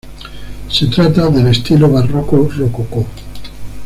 [0.67, 3.05] Se trata del estilo barroco-rococó.